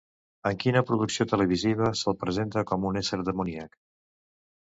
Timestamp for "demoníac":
3.27-3.77